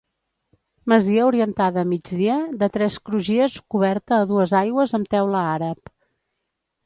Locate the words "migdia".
1.89-2.37